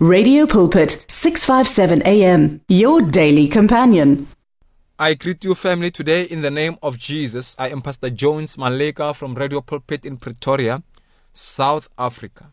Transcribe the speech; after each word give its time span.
Radio 0.00 0.46
Pulpit, 0.46 1.06
657 1.08 2.02
AM, 2.06 2.60
your 2.68 3.02
daily 3.02 3.48
companion. 3.48 4.28
I 4.96 5.14
greet 5.14 5.44
you, 5.44 5.56
family, 5.56 5.90
today 5.90 6.22
in 6.22 6.40
the 6.40 6.52
name 6.52 6.78
of 6.84 6.98
Jesus. 6.98 7.56
I 7.58 7.70
am 7.70 7.82
Pastor 7.82 8.08
Jones 8.08 8.56
Maleka 8.56 9.12
from 9.12 9.34
Radio 9.34 9.60
Pulpit 9.60 10.04
in 10.04 10.16
Pretoria, 10.16 10.84
South 11.32 11.88
Africa. 11.98 12.52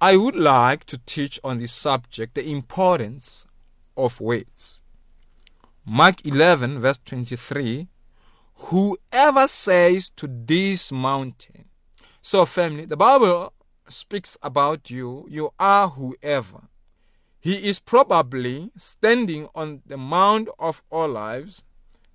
I 0.00 0.16
would 0.16 0.34
like 0.34 0.84
to 0.86 0.98
teach 0.98 1.38
on 1.44 1.58
the 1.58 1.68
subject 1.68 2.34
the 2.34 2.50
importance 2.50 3.46
of 3.96 4.20
words. 4.20 4.82
Mark 5.86 6.26
11, 6.26 6.80
verse 6.80 6.98
23 7.04 7.86
Whoever 8.54 9.46
says 9.46 10.10
to 10.16 10.26
this 10.26 10.90
mountain, 10.90 11.66
so 12.20 12.44
family, 12.44 12.84
the 12.84 12.96
Bible 12.96 13.53
speaks 13.88 14.36
about 14.42 14.90
you, 14.90 15.26
you 15.28 15.52
are 15.58 15.88
whoever. 15.88 16.68
He 17.40 17.68
is 17.68 17.78
probably 17.78 18.70
standing 18.76 19.48
on 19.54 19.82
the 19.84 19.98
Mount 19.98 20.48
of 20.58 20.82
Olives 20.90 21.62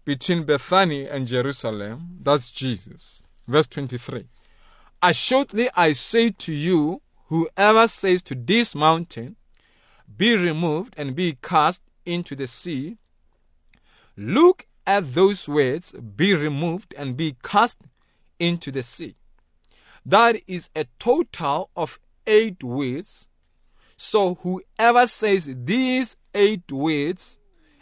between 0.04 0.44
Bethany 0.44 1.05
and 1.08 1.27
Jerusalem. 1.27 2.18
That's 2.22 2.50
Jesus. 2.50 3.22
Verse 3.48 3.68
23. 3.68 4.26
Assuredly 5.04 5.70
I 5.76 5.91
say 5.91 6.32
to 6.32 6.52
you, 6.52 7.02
whoever 7.27 7.88
says 7.88 8.22
to 8.24 8.36
this 8.36 8.74
mountain, 8.74 9.36
Be 10.18 10.36
removed 10.36 10.96
and 10.98 11.16
be 11.16 11.38
cast 11.41 11.84
into 12.05 12.36
the 12.36 12.48
sea, 12.48 12.98
look 14.18 14.66
at 14.88 15.13
those 15.13 15.48
words, 15.48 15.94
Be 15.94 16.34
removed 16.34 16.96
and 16.98 17.16
be 17.16 17.36
cast 17.44 17.77
into 18.40 18.72
the 18.72 18.82
sea. 18.82 19.16
That 20.09 20.38
is 20.48 20.72
a 20.76 20.86
total 20.98 21.70
of 21.76 21.99
eight 22.26 22.63
words. 22.63 23.30
So 23.95 24.40
whoever 24.41 25.05
says 25.05 25.55
these 25.66 26.18
eight 26.34 26.72
words 26.72 27.38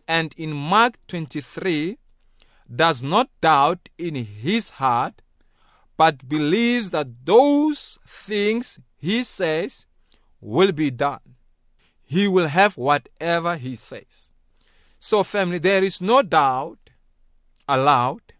and 0.10 0.34
in 0.36 0.52
Mark 0.52 0.98
23 1.08 1.98
does 2.76 3.02
not 3.02 3.30
doubt 3.40 3.88
in 3.98 4.16
his 4.16 4.72
heart, 4.72 5.22
but 5.96 6.28
believes 6.28 6.92
that 6.92 7.08
those 7.24 7.98
things 8.06 8.78
he 8.98 9.24
says 9.24 9.88
will 10.42 10.74
be 10.74 10.92
done, 10.92 11.38
he 12.04 12.28
will 12.28 12.50
have 12.50 12.76
whatever 12.76 13.56
he 13.56 13.78
says. 13.78 14.34
So, 15.00 15.24
family, 15.24 15.60
there 15.60 15.82
is 15.82 16.02
no 16.02 16.24
doubt 16.24 16.90
allowed, 17.70 18.34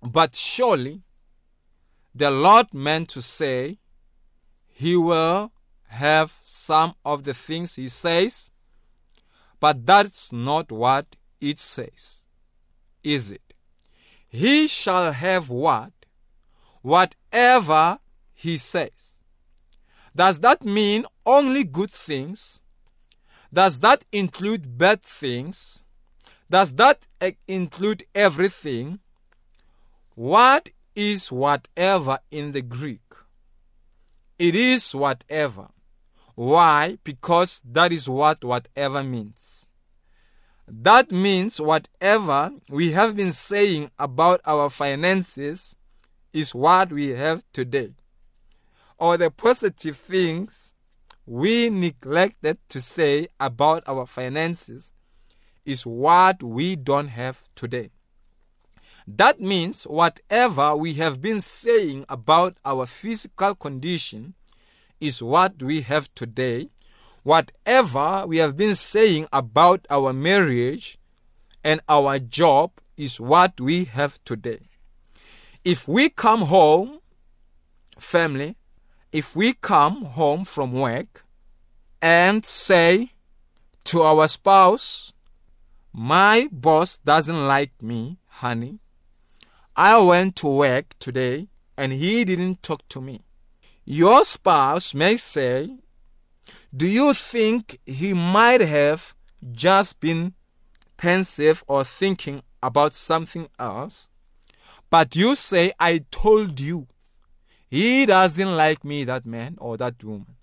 but 0.00 0.36
surely 0.36 1.02
the 2.14 2.30
Lord 2.30 2.74
meant 2.74 3.08
to 3.10 3.22
say 3.22 3.78
he 4.68 4.96
will 4.96 5.52
have 5.88 6.36
some 6.42 6.94
of 7.04 7.24
the 7.24 7.34
things 7.34 7.76
he 7.76 7.88
says, 7.88 8.50
but 9.60 9.86
that's 9.86 10.32
not 10.32 10.72
what 10.72 11.16
it 11.40 11.58
says, 11.58 12.24
is 13.02 13.30
it? 13.30 13.54
He 14.28 14.66
shall 14.66 15.12
have 15.12 15.50
what? 15.50 15.92
Whatever 16.80 17.98
he 18.34 18.56
says. 18.56 19.18
Does 20.14 20.40
that 20.40 20.64
mean 20.64 21.06
only 21.24 21.64
good 21.64 21.90
things? 21.90 22.62
Does 23.52 23.78
that 23.80 24.04
include 24.12 24.78
bad 24.78 25.02
things? 25.02 25.84
Does 26.50 26.74
that 26.74 27.06
eh, 27.20 27.32
include 27.46 28.04
everything? 28.14 29.00
What 30.14 30.70
is 30.94 31.30
whatever 31.30 32.18
in 32.30 32.52
the 32.52 32.62
Greek. 32.62 33.00
It 34.38 34.54
is 34.54 34.94
whatever. 34.94 35.68
Why? 36.34 36.98
Because 37.04 37.60
that 37.64 37.92
is 37.92 38.08
what 38.08 38.42
whatever 38.44 39.02
means. 39.02 39.66
That 40.66 41.10
means 41.10 41.60
whatever 41.60 42.52
we 42.70 42.92
have 42.92 43.16
been 43.16 43.32
saying 43.32 43.90
about 43.98 44.40
our 44.46 44.70
finances 44.70 45.76
is 46.32 46.54
what 46.54 46.92
we 46.92 47.08
have 47.08 47.44
today. 47.52 47.90
Or 48.98 49.16
the 49.16 49.30
positive 49.30 49.96
things 49.96 50.74
we 51.26 51.68
neglected 51.68 52.58
to 52.68 52.80
say 52.80 53.28
about 53.38 53.82
our 53.86 54.06
finances 54.06 54.92
is 55.64 55.86
what 55.86 56.42
we 56.42 56.74
don't 56.76 57.08
have 57.08 57.42
today. 57.54 57.90
That 59.06 59.40
means 59.40 59.84
whatever 59.84 60.76
we 60.76 60.94
have 60.94 61.20
been 61.20 61.40
saying 61.40 62.04
about 62.08 62.56
our 62.64 62.86
physical 62.86 63.54
condition 63.54 64.34
is 65.00 65.22
what 65.22 65.62
we 65.62 65.80
have 65.82 66.14
today. 66.14 66.68
Whatever 67.24 68.26
we 68.26 68.38
have 68.38 68.56
been 68.56 68.74
saying 68.74 69.26
about 69.32 69.86
our 69.90 70.12
marriage 70.12 70.98
and 71.64 71.80
our 71.88 72.18
job 72.18 72.72
is 72.96 73.20
what 73.20 73.60
we 73.60 73.84
have 73.84 74.22
today. 74.24 74.60
If 75.64 75.86
we 75.86 76.08
come 76.08 76.42
home, 76.42 77.00
family, 77.98 78.56
if 79.12 79.36
we 79.36 79.52
come 79.52 80.04
home 80.04 80.44
from 80.44 80.72
work 80.72 81.24
and 82.00 82.44
say 82.44 83.12
to 83.84 84.02
our 84.02 84.26
spouse, 84.28 85.12
My 85.92 86.48
boss 86.50 86.98
doesn't 86.98 87.46
like 87.46 87.82
me, 87.82 88.18
honey, 88.26 88.78
I 89.76 89.98
went 89.98 90.36
to 90.36 90.48
work 90.48 90.98
today 90.98 91.48
and 91.78 91.92
he 91.92 92.24
didn't 92.24 92.62
talk 92.62 92.86
to 92.90 93.00
me. 93.00 93.22
Your 93.84 94.24
spouse 94.24 94.92
may 94.92 95.16
say, 95.16 95.78
Do 96.76 96.86
you 96.86 97.14
think 97.14 97.78
he 97.86 98.12
might 98.12 98.60
have 98.60 99.14
just 99.50 99.98
been 99.98 100.34
pensive 100.96 101.64
or 101.66 101.84
thinking 101.84 102.42
about 102.62 102.94
something 102.94 103.48
else? 103.58 104.10
But 104.90 105.16
you 105.16 105.34
say, 105.34 105.72
I 105.80 106.04
told 106.10 106.60
you. 106.60 106.86
He 107.70 108.04
doesn't 108.04 108.54
like 108.54 108.84
me, 108.84 109.04
that 109.04 109.24
man 109.24 109.56
or 109.58 109.78
that 109.78 110.04
woman. 110.04 110.36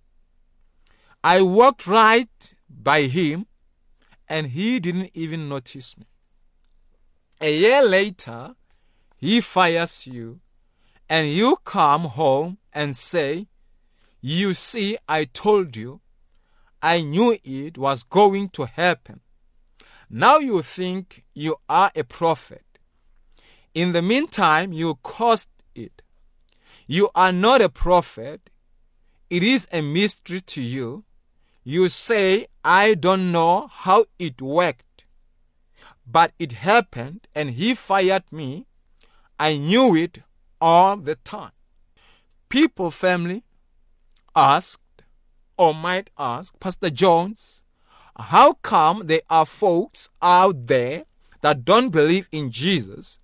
I 1.24 1.44
walked 1.44 1.86
right 1.86 2.56
by 2.68 3.04
him 3.04 3.46
and 4.28 4.48
he 4.48 4.80
didn't 4.80 5.12
even 5.14 5.48
notice 5.48 5.96
me. 5.96 6.08
A 7.40 7.54
year 7.54 7.86
later, 7.86 8.56
he 9.20 9.42
fires 9.42 10.08
you, 10.08 10.40
and 11.10 11.28
you 11.28 11.58
come 11.66 12.06
home 12.06 12.58
and 12.72 12.96
say, 12.96 13.48
You 14.22 14.54
see, 14.54 14.98
I 15.10 15.26
told 15.26 15.76
you, 15.76 16.00
I 16.82 17.02
knew 17.02 17.38
it 17.44 17.78
was 17.78 18.04
going 18.04 18.48
to 18.52 18.64
happen. 18.64 19.20
Now 20.10 20.38
you 20.38 20.62
think 20.62 21.26
you 21.34 21.58
are 21.68 21.92
a 21.98 22.06
prophet. 22.06 22.64
In 23.74 23.92
the 23.92 24.02
meantime, 24.02 24.72
you 24.72 24.96
caused 25.04 25.50
it. 25.76 26.02
You 26.88 27.10
are 27.14 27.34
not 27.34 27.62
a 27.62 27.68
prophet. 27.68 28.50
It 29.30 29.44
is 29.44 29.68
a 29.74 29.82
mystery 29.82 30.40
to 30.40 30.62
you. 30.62 31.04
You 31.66 31.90
say, 31.90 32.48
I 32.64 32.94
don't 32.94 33.34
know 33.34 33.68
how 33.68 34.06
it 34.18 34.42
worked. 34.42 35.04
But 36.08 36.32
it 36.40 36.54
happened, 36.54 37.28
and 37.36 37.52
he 37.52 37.76
fired 37.76 38.24
me 38.32 38.66
I 39.40 39.56
knew 39.56 39.96
it 39.96 40.20
all 40.60 40.98
the 40.98 41.16
time. 41.16 41.52
People, 42.50 42.92
family, 42.92 43.44
asked 44.36 45.04
or 45.58 45.74
might 45.74 46.10
ask, 46.18 46.60
Pastor 46.60 46.90
Jones, 46.90 47.64
how 48.18 48.54
come 48.54 49.08
there 49.08 49.22
are 49.30 49.46
folks 49.46 50.10
out 50.22 50.68
there 50.68 51.04
that 51.42 51.64
don't 51.64 51.90
believe 51.90 52.28
in 52.32 52.52
Jesus? 52.52 53.20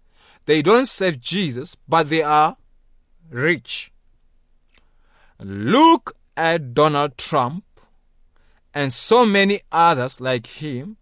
They 0.46 0.62
don't 0.62 0.88
serve 0.88 1.20
Jesus, 1.20 1.76
but 1.88 2.10
they 2.10 2.22
are 2.22 2.56
rich. 3.30 3.92
Look 5.40 6.16
at 6.38 6.74
Donald 6.74 7.18
Trump 7.18 7.66
and 8.74 8.94
so 8.94 9.26
many 9.26 9.60
others 9.72 10.22
like 10.22 10.48
him 10.48 10.98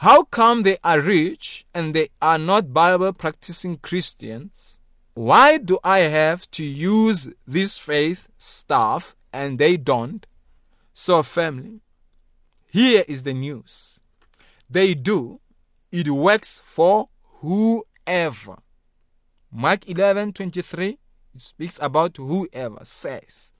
how 0.00 0.22
come 0.22 0.62
they 0.62 0.76
are 0.84 1.00
rich 1.00 1.66
and 1.74 1.92
they 1.92 2.06
are 2.22 2.38
not 2.38 2.72
Bible 2.72 3.12
practicing 3.12 3.78
Christians? 3.78 4.78
Why 5.14 5.58
do 5.58 5.80
I 5.82 6.00
have 6.00 6.48
to 6.52 6.64
use 6.64 7.28
this 7.48 7.78
faith 7.78 8.28
stuff 8.38 9.16
and 9.32 9.58
they 9.58 9.76
don't? 9.76 10.24
So, 10.92 11.24
family, 11.24 11.80
here 12.68 13.02
is 13.08 13.24
the 13.24 13.34
news. 13.34 13.98
They 14.70 14.94
do. 14.94 15.40
It 15.90 16.08
works 16.10 16.60
for 16.64 17.08
whoever. 17.40 18.58
Mark 19.50 19.88
11 19.88 20.32
23 20.34 20.96
speaks 21.36 21.76
about 21.82 22.18
whoever 22.18 22.84
says. 22.84 23.52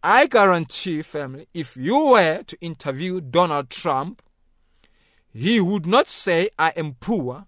I 0.00 0.26
guarantee, 0.28 1.02
family, 1.02 1.48
if 1.52 1.76
you 1.76 2.10
were 2.10 2.44
to 2.44 2.56
interview 2.60 3.20
Donald 3.20 3.68
Trump 3.70 4.22
he 5.34 5.60
would 5.60 5.84
not 5.84 6.06
say, 6.06 6.48
I 6.56 6.70
am 6.76 6.94
poor. 6.94 7.46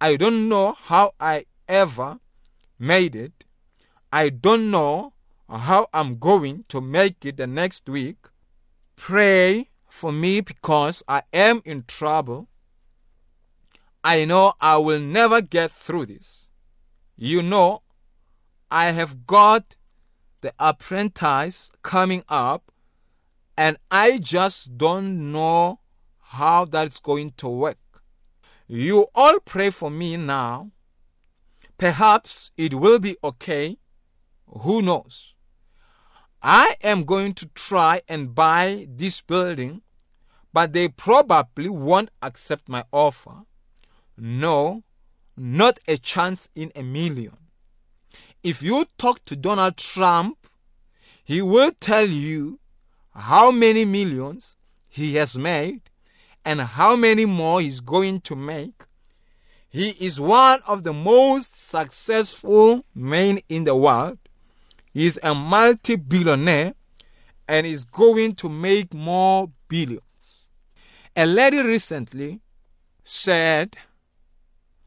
I 0.00 0.16
don't 0.16 0.48
know 0.48 0.72
how 0.72 1.12
I 1.20 1.44
ever 1.68 2.18
made 2.78 3.14
it. 3.14 3.44
I 4.10 4.30
don't 4.30 4.70
know 4.70 5.12
how 5.48 5.86
I'm 5.92 6.18
going 6.18 6.64
to 6.68 6.80
make 6.80 7.26
it 7.26 7.36
the 7.36 7.46
next 7.46 7.88
week. 7.88 8.16
pray 8.96 9.68
for 9.88 10.12
me 10.12 10.40
because 10.40 11.02
I 11.08 11.22
am 11.32 11.62
in 11.64 11.84
trouble. 11.84 12.48
I 14.04 14.24
know 14.24 14.54
I 14.60 14.76
will 14.76 15.00
never 15.00 15.40
get 15.40 15.70
through 15.70 16.06
this. 16.06 16.50
You 17.16 17.42
know, 17.42 17.82
I 18.70 18.92
have 18.92 19.26
got 19.26 19.76
the 20.40 20.52
apprentice 20.58 21.70
coming 21.82 22.22
up, 22.28 22.72
and 23.56 23.76
I 23.90 24.18
just 24.18 24.78
don't 24.78 25.32
know 25.32 25.79
how 26.30 26.64
that's 26.64 27.00
going 27.00 27.32
to 27.36 27.48
work. 27.48 28.02
You 28.68 29.08
all 29.16 29.40
pray 29.40 29.70
for 29.70 29.90
me 29.90 30.16
now. 30.16 30.70
Perhaps 31.76 32.52
it 32.56 32.74
will 32.74 33.00
be 33.00 33.16
okay. 33.24 33.78
Who 34.46 34.80
knows? 34.80 35.34
I 36.40 36.76
am 36.82 37.02
going 37.04 37.34
to 37.34 37.46
try 37.48 38.02
and 38.08 38.32
buy 38.32 38.86
this 38.88 39.20
building, 39.20 39.82
but 40.52 40.72
they 40.72 40.86
probably 40.86 41.68
won't 41.68 42.12
accept 42.22 42.68
my 42.68 42.84
offer. 42.92 43.42
No, 44.16 44.84
not 45.36 45.80
a 45.88 45.96
chance 45.96 46.48
in 46.54 46.70
a 46.76 46.82
million. 46.82 47.36
If 48.44 48.62
you 48.62 48.86
talk 48.98 49.24
to 49.24 49.34
Donald 49.34 49.78
Trump, 49.78 50.46
he 51.24 51.42
will 51.42 51.72
tell 51.80 52.06
you 52.06 52.60
how 53.14 53.50
many 53.50 53.84
millions 53.84 54.56
he 54.88 55.16
has 55.16 55.36
made 55.36 55.89
and 56.44 56.60
how 56.60 56.96
many 56.96 57.26
more 57.26 57.60
he's 57.60 57.80
going 57.80 58.20
to 58.22 58.36
make. 58.36 58.84
He 59.68 59.90
is 60.04 60.18
one 60.18 60.60
of 60.66 60.82
the 60.82 60.92
most 60.92 61.56
successful 61.56 62.84
men 62.94 63.38
in 63.48 63.64
the 63.64 63.76
world. 63.76 64.18
He's 64.92 65.18
a 65.22 65.34
multi 65.34 65.94
billionaire 65.94 66.74
and 67.46 67.66
is 67.66 67.84
going 67.84 68.34
to 68.36 68.48
make 68.48 68.92
more 68.92 69.50
billions. 69.68 70.48
A 71.14 71.26
lady 71.26 71.60
recently 71.60 72.40
said 73.04 73.76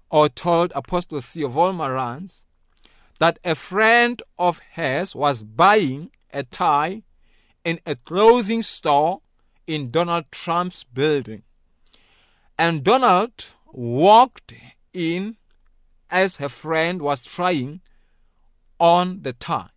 or 0.10 0.30
told 0.30 0.72
Apostle 0.76 1.22
Theo 1.22 1.50
Wolmarans 1.50 2.46
that 3.20 3.40
a 3.44 3.56
friend 3.56 4.22
of 4.38 4.60
hers 4.74 5.16
was 5.16 5.44
buying 5.44 6.12
a 6.34 6.44
tie 6.44 7.04
in 7.64 7.80
a 7.86 7.96
clothing 7.96 8.62
store 8.62 9.22
in 9.68 9.92
Donald 9.92 10.26
Trump's 10.32 10.84
building. 10.84 11.44
And 12.58 12.84
Donald 12.84 13.54
walked 13.72 14.54
in 14.94 15.38
as 16.10 16.38
her 16.38 16.50
friend 16.50 17.02
was 17.02 17.22
trying 17.22 17.82
on 18.80 19.22
the 19.24 19.34
tie. 19.34 19.70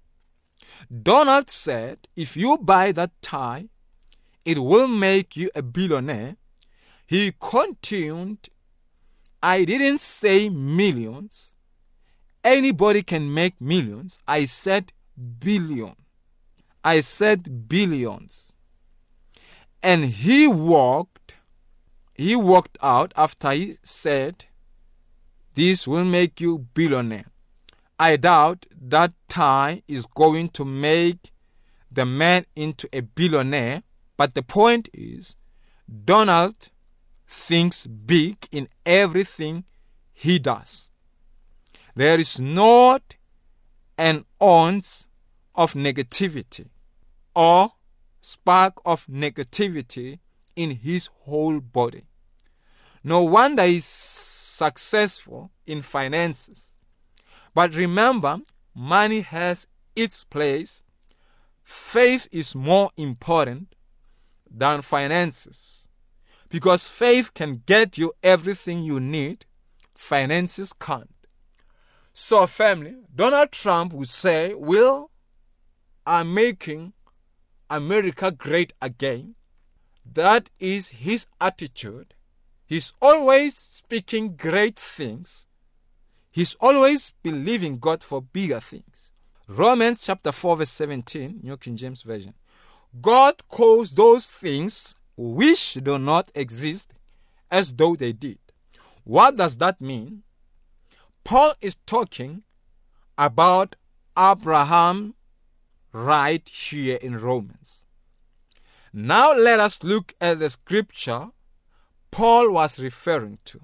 Donald 1.02 1.50
said, 1.50 2.08
If 2.14 2.36
you 2.36 2.58
buy 2.58 2.92
that 2.92 3.10
tie, 3.22 3.68
it 4.44 4.58
will 4.58 4.88
make 4.88 5.36
you 5.36 5.50
a 5.54 5.62
billionaire. 5.62 6.36
He 7.06 7.32
continued, 7.40 8.48
I 9.42 9.64
didn't 9.64 10.00
say 10.00 10.48
millions. 10.48 11.54
Anybody 12.44 13.02
can 13.02 13.32
make 13.32 13.60
millions. 13.60 14.18
I 14.26 14.44
said 14.44 14.92
billion. 15.38 15.96
I 16.84 17.00
said 17.00 17.68
billions. 17.68 18.45
And 19.86 20.06
he 20.06 20.48
walked, 20.48 21.34
he 22.12 22.34
walked 22.34 22.76
out 22.82 23.12
after 23.14 23.52
he 23.52 23.76
said, 23.84 24.46
This 25.54 25.86
will 25.86 26.04
make 26.04 26.40
you 26.40 26.66
billionaire. 26.74 27.26
I 27.96 28.16
doubt 28.16 28.66
that 28.76 29.12
tie 29.28 29.84
is 29.86 30.04
going 30.06 30.48
to 30.58 30.64
make 30.64 31.30
the 31.88 32.04
man 32.04 32.46
into 32.56 32.88
a 32.92 33.02
billionaire, 33.02 33.84
but 34.16 34.34
the 34.34 34.42
point 34.42 34.88
is, 34.92 35.36
Donald 36.04 36.70
thinks 37.28 37.86
big 37.86 38.38
in 38.50 38.68
everything 38.84 39.66
he 40.12 40.40
does. 40.40 40.90
There 41.94 42.18
is 42.18 42.40
not 42.40 43.14
an 43.96 44.24
ounce 44.42 45.06
of 45.54 45.74
negativity 45.74 46.66
or 47.36 47.70
spark 48.26 48.80
of 48.84 49.06
negativity 49.06 50.18
in 50.56 50.72
his 50.72 51.08
whole 51.20 51.60
body. 51.60 52.02
No 53.04 53.22
wonder 53.22 53.62
he's 53.62 53.84
successful 53.84 55.52
in 55.64 55.80
finances. 55.80 56.74
But 57.54 57.72
remember, 57.72 58.38
money 58.74 59.20
has 59.20 59.68
its 59.94 60.24
place. 60.24 60.82
Faith 61.62 62.26
is 62.32 62.52
more 62.56 62.90
important 62.96 63.76
than 64.50 64.82
finances. 64.82 65.88
Because 66.48 66.88
faith 66.88 67.32
can 67.32 67.62
get 67.64 67.96
you 67.96 68.12
everything 68.24 68.80
you 68.80 68.98
need, 68.98 69.46
finances 69.94 70.72
can't. 70.72 71.14
So, 72.12 72.44
family, 72.48 72.96
Donald 73.14 73.52
Trump 73.52 73.92
would 73.92 74.08
say, 74.08 74.52
Will 74.54 75.10
are 76.04 76.24
making 76.24 76.92
America 77.70 78.30
great 78.30 78.72
again. 78.80 79.34
That 80.04 80.50
is 80.58 80.88
his 80.90 81.26
attitude. 81.40 82.14
He's 82.66 82.92
always 83.00 83.56
speaking 83.56 84.36
great 84.36 84.78
things. 84.78 85.46
He's 86.30 86.54
always 86.56 87.12
believing 87.22 87.78
God 87.78 88.02
for 88.02 88.20
bigger 88.20 88.60
things. 88.60 89.12
Romans 89.48 90.04
chapter 90.04 90.32
4, 90.32 90.56
verse 90.56 90.70
17, 90.70 91.40
New 91.42 91.56
King 91.56 91.76
James 91.76 92.02
Version. 92.02 92.34
God 93.00 93.46
calls 93.48 93.90
those 93.90 94.26
things 94.26 94.94
which 95.16 95.74
do 95.74 95.98
not 95.98 96.30
exist 96.34 96.92
as 97.50 97.72
though 97.72 97.94
they 97.96 98.12
did. 98.12 98.38
What 99.04 99.36
does 99.36 99.56
that 99.58 99.80
mean? 99.80 100.22
Paul 101.24 101.54
is 101.60 101.76
talking 101.86 102.42
about 103.16 103.76
Abraham 104.18 105.14
right 105.96 106.46
here 106.46 106.98
in 107.00 107.18
Romans. 107.18 107.86
Now 108.92 109.34
let 109.34 109.60
us 109.60 109.82
look 109.82 110.14
at 110.20 110.38
the 110.38 110.50
scripture 110.50 111.28
Paul 112.10 112.52
was 112.52 112.78
referring 112.78 113.38
to. 113.46 113.60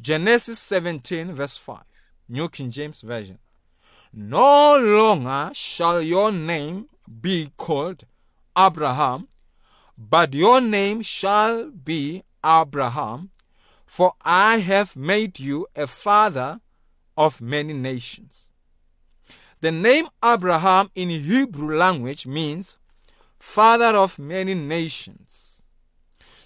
Genesis 0.00 0.58
17, 0.58 1.32
verse 1.34 1.56
5, 1.56 1.82
New 2.28 2.48
King 2.48 2.70
James 2.70 3.02
Version. 3.02 3.38
No 4.12 4.78
longer 4.78 5.50
shall 5.52 6.00
your 6.00 6.32
name 6.32 6.88
be 7.20 7.50
called 7.56 8.04
Abram, 8.56 9.28
but 9.98 10.32
your 10.34 10.60
name 10.60 11.02
shall 11.02 11.70
be 11.70 12.22
Abraham, 12.44 13.30
for 13.84 14.14
I 14.22 14.58
have 14.58 14.96
made 14.96 15.38
you 15.38 15.66
a 15.76 15.86
father 15.86 16.60
of 17.16 17.42
many 17.42 17.74
nations. 17.74 18.47
The 19.60 19.72
name 19.72 20.08
Abraham 20.24 20.90
in 20.94 21.10
Hebrew 21.10 21.76
language 21.76 22.26
means 22.26 22.76
father 23.40 23.96
of 23.96 24.18
many 24.18 24.54
nations. 24.54 25.64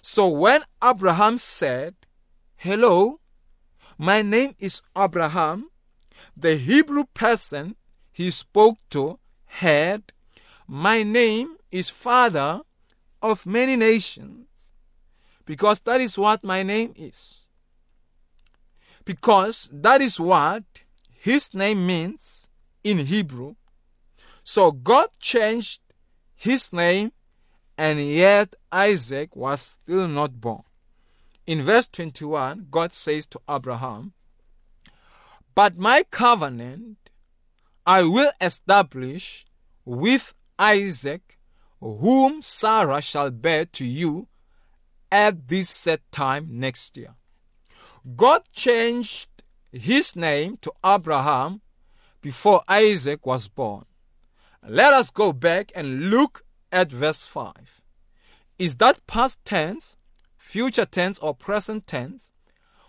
So 0.01 0.27
when 0.27 0.61
Abraham 0.83 1.37
said, 1.37 1.95
Hello, 2.55 3.19
my 3.97 4.23
name 4.23 4.55
is 4.59 4.81
Abraham, 4.97 5.69
the 6.35 6.55
Hebrew 6.55 7.03
person 7.13 7.75
he 8.11 8.31
spoke 8.31 8.77
to 8.89 9.19
had, 9.45 10.11
My 10.67 11.03
name 11.03 11.57
is 11.71 11.89
father 11.89 12.61
of 13.21 13.45
many 13.45 13.75
nations, 13.75 14.71
because 15.45 15.79
that 15.81 16.01
is 16.01 16.17
what 16.17 16.43
my 16.43 16.63
name 16.63 16.93
is. 16.95 17.47
Because 19.05 19.69
that 19.71 20.01
is 20.01 20.19
what 20.19 20.63
his 21.11 21.53
name 21.53 21.85
means 21.85 22.42
in 22.83 22.99
Hebrew. 22.99 23.55
So 24.43 24.71
God 24.71 25.07
changed 25.19 25.81
his 26.35 26.73
name, 26.73 27.11
and 27.77 27.99
yet 27.99 28.55
Isaac 28.71 29.35
was 29.35 29.77
still 29.81 30.07
not 30.07 30.39
born. 30.39 30.63
In 31.45 31.61
verse 31.61 31.87
21, 31.87 32.67
God 32.69 32.91
says 32.91 33.25
to 33.27 33.41
Abraham, 33.49 34.13
But 35.55 35.77
my 35.77 36.03
covenant 36.09 36.97
I 37.85 38.03
will 38.03 38.31
establish 38.39 39.45
with 39.83 40.33
Isaac, 40.57 41.37
whom 41.81 42.41
Sarah 42.41 43.01
shall 43.01 43.29
bear 43.29 43.65
to 43.65 43.85
you 43.85 44.27
at 45.11 45.47
this 45.49 45.69
set 45.69 45.99
time 46.11 46.47
next 46.49 46.95
year. 46.95 47.15
God 48.15 48.43
changed 48.53 49.29
his 49.71 50.15
name 50.15 50.57
to 50.61 50.71
Abraham 50.85 51.61
before 52.23 52.63
Isaac 52.67 53.27
was 53.27 53.47
born. 53.47 53.85
Let 54.67 54.93
us 54.93 55.11
go 55.11 55.31
back 55.31 55.71
and 55.75 56.09
look 56.09 56.43
at 56.71 56.91
verse 56.91 57.25
5. 57.25 57.83
Is 58.57 58.77
that 58.77 59.05
past 59.05 59.37
tense, 59.45 59.97
future 60.37 60.85
tense, 60.85 61.19
or 61.19 61.35
present 61.35 61.85
tense? 61.85 62.31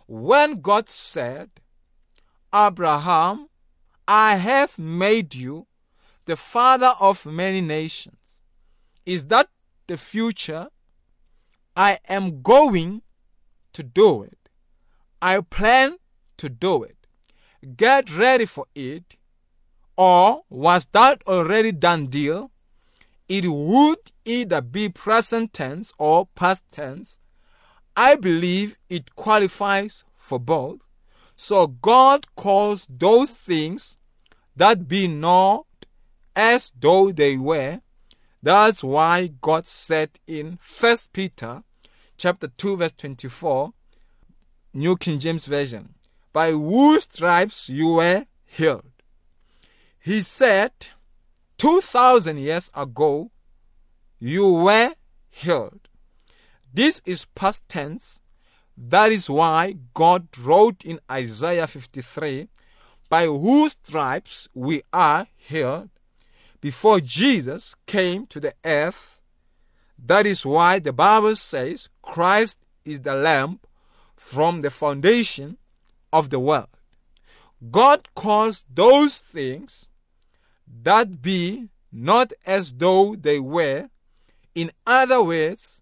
When 0.07 0.63
God 0.63 0.89
said, 0.89 1.51
Abraham, 2.55 3.49
I 4.07 4.37
have 4.37 4.79
made 4.79 5.35
you 5.35 5.67
the 6.25 6.37
father 6.37 6.93
of 7.01 7.27
many 7.27 7.61
nations. 7.61 8.41
Is 9.05 9.27
that 9.27 9.49
the 9.87 9.97
future. 9.97 10.69
I 11.77 11.99
am 12.09 12.43
going 12.43 13.03
to 13.73 13.83
do 13.83 14.23
it. 14.23 14.49
I 15.21 15.41
plan 15.41 15.97
to 16.37 16.49
do 16.49 16.85
it. 16.85 16.97
Get 17.77 18.17
ready 18.17 18.47
for 18.47 18.67
it. 18.75 19.17
Or 19.97 20.43
was 20.49 20.87
that 20.93 21.23
already 21.27 21.73
done 21.73 22.07
deal? 22.07 22.51
It 23.29 23.47
would 23.47 24.13
either 24.25 24.61
be 24.61 24.89
present 24.89 25.53
tense 25.53 25.93
or 25.99 26.27
past 26.35 26.65
tense. 26.71 27.21
I 27.97 28.17
believe 28.17 28.77
it 28.89 29.15
qualifies 29.15 30.05
for 30.17 30.39
both. 30.39 30.81
So 31.37 31.67
God 31.67 32.27
calls 32.37 32.87
those 32.91 33.33
things 33.33 33.99
that 34.57 34.89
be 34.89 35.09
not 35.09 35.67
as 36.35 36.73
though 36.79 37.13
they 37.13 37.37
were. 37.37 37.81
That's 38.43 38.85
why 38.85 39.31
God 39.41 39.67
said 39.67 40.11
in 40.27 40.59
First 40.61 41.13
Peter 41.13 41.63
chapter 42.17 42.49
2 42.49 42.77
verse 42.77 42.93
24 42.93 43.73
New 44.75 44.97
King 44.97 45.19
James 45.19 45.47
Version 45.47 45.95
by 46.33 46.51
whose 46.51 47.05
stripes 47.05 47.69
you 47.69 47.95
were 47.95 48.27
healed. 48.45 48.94
He 50.05 50.21
said 50.21 50.73
2000 51.57 52.37
years 52.37 52.71
ago 52.75 53.31
you 54.19 54.53
were 54.53 54.93
healed. 55.31 55.89
This 56.75 57.01
is 57.07 57.25
past 57.35 57.67
tense. 57.71 58.21
That 58.77 59.13
is 59.13 59.31
why 59.31 59.77
God 59.95 60.29
wrote 60.39 60.85
in 60.85 61.01
Isaiah 61.11 61.67
53 61.67 62.49
by 63.09 63.25
whose 63.25 63.79
stripes 63.83 64.47
we 64.53 64.83
are 64.93 65.27
healed 65.37 65.89
before 66.61 67.01
Jesus 67.01 67.75
came 67.87 68.27
to 68.27 68.41
the 68.41 68.53
earth. 68.63 69.19
That 69.99 70.27
is 70.27 70.45
why 70.45 70.81
the 70.81 70.93
Bible 70.93 71.35
says 71.35 71.89
Christ 72.03 72.59
is 72.85 73.01
the 73.01 73.15
lamb 73.15 73.59
from 74.17 74.61
the 74.61 74.69
foundation 74.69 75.57
of 76.13 76.29
the 76.29 76.41
world. 76.41 76.69
God 77.71 78.11
calls 78.15 78.67
those 78.69 79.17
things 79.17 79.89
that 80.83 81.23
be 81.23 81.69
not 81.93 82.33
as 82.45 82.73
though 82.73 83.15
they 83.15 83.39
were. 83.39 83.89
In 84.55 84.71
other 84.87 85.23
words, 85.23 85.81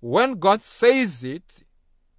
when 0.00 0.34
God 0.34 0.62
says 0.62 1.22
it, 1.22 1.62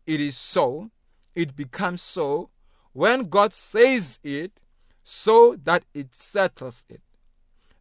it 0.07 0.19
is 0.19 0.37
so, 0.37 0.89
it 1.35 1.55
becomes 1.55 2.01
so. 2.01 2.49
When 2.93 3.29
God 3.29 3.53
says 3.53 4.19
it, 4.23 4.61
so 5.03 5.57
that 5.63 5.83
it 5.93 6.15
settles 6.15 6.85
it. 6.89 7.01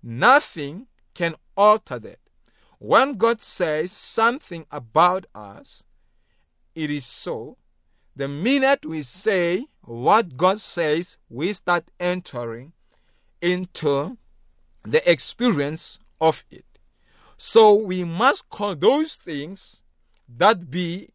Nothing 0.02 0.88
can 1.14 1.37
alter 1.56 1.99
that. 2.00 2.18
When 2.78 3.16
God 3.16 3.40
says 3.40 3.92
something 3.92 4.66
about 4.70 5.26
us, 5.34 5.84
it 6.75 6.90
is 6.90 7.06
so. 7.06 7.58
The 8.16 8.26
minute 8.26 8.84
we 8.84 9.02
say 9.02 9.66
what 9.82 10.37
God 10.37 10.58
says, 10.58 11.16
we 11.28 11.52
start 11.52 11.84
entering 12.00 12.72
into 13.40 14.18
the 14.82 15.08
experience 15.10 15.98
of 16.20 16.44
it. 16.50 16.64
So 17.36 17.74
we 17.74 18.04
must 18.04 18.48
call 18.48 18.76
those 18.76 19.16
things 19.16 19.82
that 20.28 20.70
be 20.70 21.08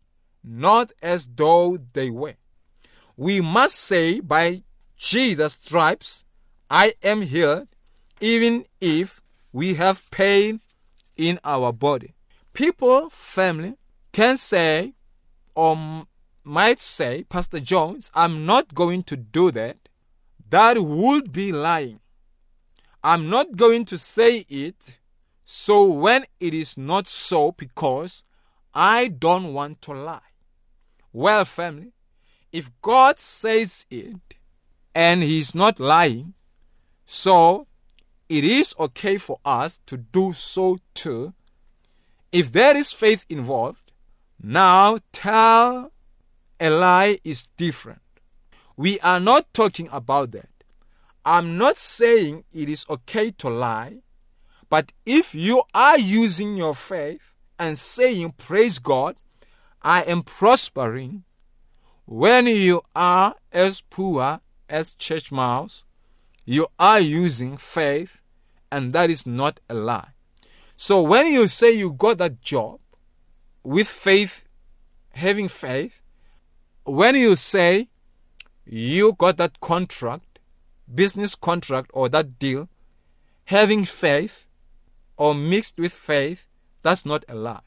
not 0.43 0.91
as 1.01 1.27
though 1.35 1.77
they 1.93 2.09
were. 2.09 2.35
We 3.15 3.41
must 3.41 3.75
say, 3.75 4.19
by 4.19 4.63
Jesus' 4.97 5.53
stripes, 5.53 6.25
I 6.69 6.93
am 7.03 7.21
healed, 7.21 7.67
even 8.19 8.65
if 8.81 9.21
we 9.51 9.75
have 9.75 10.09
pain 10.11 10.61
in 11.15 11.39
our 11.43 11.71
body. 11.71 12.13
People, 12.53 13.09
family, 13.09 13.75
can 14.11 14.37
say 14.37 14.93
or 15.55 16.05
might 16.43 16.79
say, 16.79 17.23
Pastor 17.23 17.59
Jones, 17.59 18.11
I'm 18.13 18.45
not 18.45 18.73
going 18.73 19.03
to 19.03 19.17
do 19.17 19.51
that. 19.51 19.77
That 20.49 20.77
would 20.79 21.31
be 21.31 21.51
lying. 21.51 21.99
I'm 23.07 23.29
not 23.29 23.55
going 23.55 23.85
to 23.85 23.97
say 23.97 24.43
it 24.49 24.99
so 25.45 25.89
when 25.89 26.25
it 26.41 26.53
is 26.53 26.77
not 26.77 27.07
so 27.07 27.53
because 27.53 28.25
I 28.73 29.07
don't 29.07 29.53
want 29.53 29.81
to 29.83 29.93
lie. 29.93 30.33
Well, 31.13 31.45
family, 31.45 31.93
if 32.51 32.69
God 32.81 33.17
says 33.17 33.85
it 33.89 34.35
and 34.93 35.23
He's 35.23 35.55
not 35.55 35.79
lying, 35.79 36.33
so 37.05 37.67
it 38.27 38.43
is 38.43 38.75
okay 38.77 39.17
for 39.17 39.39
us 39.45 39.79
to 39.85 39.95
do 39.95 40.33
so 40.33 40.79
too. 40.93 41.33
If 42.33 42.51
there 42.51 42.75
is 42.75 42.91
faith 42.91 43.25
involved, 43.29 43.93
now 44.43 44.97
tell 45.13 45.93
a 46.59 46.69
lie 46.69 47.19
is 47.23 47.47
different. 47.55 48.01
We 48.75 48.99
are 48.99 49.21
not 49.21 49.53
talking 49.53 49.87
about 49.93 50.31
that. 50.31 50.56
I'm 51.29 51.57
not 51.57 51.75
saying 51.75 52.45
it 52.53 52.69
is 52.69 52.85
okay 52.89 53.31
to 53.31 53.49
lie, 53.49 53.97
but 54.69 54.93
if 55.05 55.35
you 55.35 55.61
are 55.73 55.99
using 55.99 56.55
your 56.55 56.73
faith 56.73 57.33
and 57.59 57.77
saying, 57.77 58.35
Praise 58.37 58.79
God, 58.79 59.17
I 59.81 60.03
am 60.03 60.23
prospering, 60.23 61.25
when 62.05 62.47
you 62.47 62.81
are 62.95 63.35
as 63.51 63.81
poor 63.81 64.39
as 64.69 64.95
church 64.95 65.29
mouse, 65.29 65.83
you 66.45 66.67
are 66.79 67.01
using 67.01 67.57
faith, 67.57 68.21
and 68.71 68.93
that 68.93 69.09
is 69.09 69.27
not 69.27 69.59
a 69.69 69.73
lie. 69.73 70.11
So 70.77 71.01
when 71.01 71.27
you 71.27 71.49
say 71.49 71.71
you 71.71 71.91
got 71.91 72.19
that 72.19 72.41
job 72.41 72.79
with 73.63 73.89
faith, 73.89 74.45
having 75.09 75.49
faith, 75.49 76.01
when 76.85 77.15
you 77.15 77.35
say 77.35 77.89
you 78.65 79.11
got 79.11 79.35
that 79.35 79.59
contract, 79.59 80.23
business 80.93 81.35
contract 81.35 81.91
or 81.93 82.09
that 82.09 82.39
deal, 82.39 82.69
having 83.45 83.85
faith 83.85 84.45
or 85.15 85.33
mixed 85.33 85.77
with 85.77 85.93
faith, 85.93 86.47
that's 86.81 87.05
not 87.05 87.25
a 87.27 87.35
lie. 87.35 87.61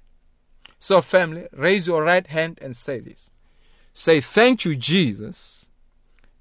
So, 0.78 1.02
family, 1.02 1.46
raise 1.52 1.86
your 1.86 2.02
right 2.02 2.26
hand 2.26 2.58
and 2.62 2.74
say 2.74 3.00
this. 3.00 3.30
Say, 3.92 4.20
Thank 4.20 4.64
you, 4.64 4.76
Jesus. 4.76 5.68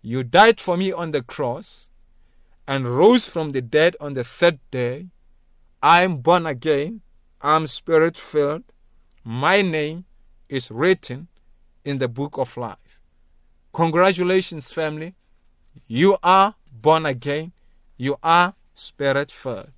You 0.01 0.23
died 0.23 0.61
for 0.61 0.77
me 0.77 0.91
on 0.93 1.11
the 1.11 1.21
cross 1.21 1.91
and 2.67 2.87
rose 2.87 3.25
from 3.25 3.51
the 3.51 3.61
dead 3.61 3.97
on 3.99 4.13
the 4.13 4.23
third 4.23 4.59
day. 4.71 5.07
I 5.83 6.03
am 6.03 6.17
born 6.17 6.45
again. 6.45 7.01
I'm 7.41 7.67
spirit 7.67 8.17
filled. 8.17 8.63
My 9.23 9.61
name 9.61 10.05
is 10.47 10.71
written 10.71 11.27
in 11.83 11.97
the 11.97 12.07
book 12.07 12.37
of 12.37 12.55
life. 12.55 13.01
Congratulations, 13.73 14.71
family. 14.71 15.15
You 15.87 16.17
are 16.23 16.55
born 16.71 17.05
again. 17.05 17.51
You 17.97 18.17
are 18.23 18.53
spirit 18.73 19.31
filled. 19.31 19.71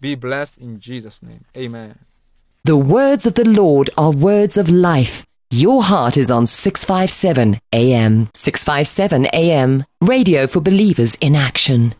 Be 0.00 0.14
blessed 0.14 0.56
in 0.58 0.80
Jesus' 0.80 1.22
name. 1.22 1.44
Amen. 1.56 1.98
The 2.64 2.76
words 2.76 3.26
of 3.26 3.34
the 3.34 3.48
Lord 3.48 3.90
are 3.96 4.12
words 4.12 4.56
of 4.56 4.68
life. 4.68 5.24
Your 5.50 5.82
heart 5.82 6.16
is 6.16 6.30
on 6.30 6.46
657 6.46 7.58
AM. 7.72 8.28
657 8.34 9.26
AM. 9.32 9.84
Radio 10.02 10.46
for 10.46 10.60
believers 10.60 11.14
in 11.20 11.34
action. 11.34 11.94